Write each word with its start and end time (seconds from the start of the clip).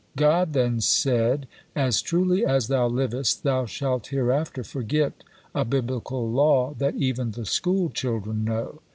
God 0.15 0.53
then 0.53 0.81
said, 0.81 1.47
"As 1.75 2.01
truly 2.01 2.43
as 2.43 2.69
thou 2.69 2.87
livest, 2.87 3.43
thou 3.43 3.67
shalt 3.67 4.07
hereafter 4.07 4.63
forget 4.63 5.23
a 5.53 5.63
Biblical 5.63 6.27
law 6.27 6.73
that 6.79 6.95
even 6.95 7.29
the 7.33 7.45
school 7.45 7.91
children 7.91 8.43
know." 8.43 8.81